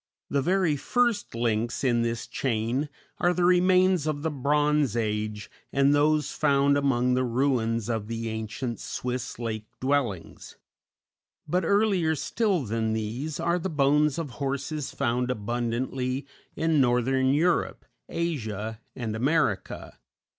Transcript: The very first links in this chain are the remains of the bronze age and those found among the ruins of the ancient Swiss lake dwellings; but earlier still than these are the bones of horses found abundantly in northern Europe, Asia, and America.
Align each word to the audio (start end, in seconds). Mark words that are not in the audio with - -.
The 0.31 0.41
very 0.41 0.77
first 0.77 1.35
links 1.35 1.83
in 1.83 2.01
this 2.01 2.25
chain 2.25 2.89
are 3.19 3.35
the 3.35 3.45
remains 3.45 4.07
of 4.07 4.23
the 4.23 4.31
bronze 4.31 4.95
age 4.97 5.47
and 5.71 5.93
those 5.93 6.31
found 6.31 6.75
among 6.75 7.13
the 7.13 7.23
ruins 7.23 7.87
of 7.87 8.07
the 8.07 8.27
ancient 8.29 8.79
Swiss 8.79 9.37
lake 9.37 9.67
dwellings; 9.79 10.55
but 11.47 11.63
earlier 11.63 12.15
still 12.15 12.63
than 12.63 12.93
these 12.93 13.39
are 13.39 13.59
the 13.59 13.69
bones 13.69 14.17
of 14.17 14.31
horses 14.41 14.89
found 14.89 15.29
abundantly 15.29 16.25
in 16.55 16.81
northern 16.81 17.31
Europe, 17.31 17.85
Asia, 18.09 18.81
and 18.95 19.15
America. 19.15 19.99